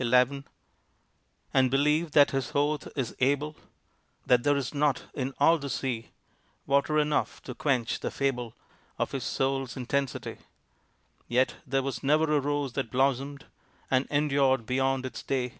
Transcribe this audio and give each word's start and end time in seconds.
XI 0.00 0.44
And 1.52 1.68
believe 1.68 2.12
that 2.12 2.30
his 2.30 2.52
oath 2.54 2.86
is 2.94 3.16
able! 3.18 3.56
That 4.24 4.44
there 4.44 4.56
is 4.56 4.72
not 4.72 5.06
in 5.14 5.34
all 5.38 5.58
the 5.58 5.68
sea 5.68 6.10
Water 6.64 6.96
enough 6.96 7.42
to 7.42 7.56
quench 7.56 7.98
the 7.98 8.12
fable 8.12 8.54
Of 9.00 9.10
his 9.10 9.24
soul's 9.24 9.76
intensity. 9.76 10.36
Yet 11.26 11.56
there 11.66 11.82
was 11.82 12.04
never 12.04 12.36
a 12.36 12.40
rose 12.40 12.74
that 12.74 12.92
blossomed 12.92 13.46
And 13.90 14.06
endured 14.12 14.64
beyond 14.64 15.06
its 15.06 15.24
day. 15.24 15.54